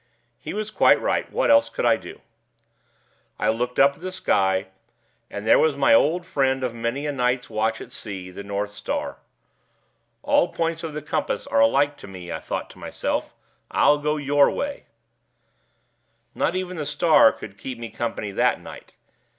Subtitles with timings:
[0.39, 2.21] He was quite right; what else could I do?
[3.37, 4.65] I looked up at the sky,
[5.29, 8.71] and there was my old friend of many a night's watch at sea, the north
[8.71, 9.19] star.
[10.23, 13.35] 'All points of the compass are alike to me,' I thought to myself;
[13.69, 14.87] 'I'll go your way.'
[16.33, 18.95] Not even the star would keep me company that night.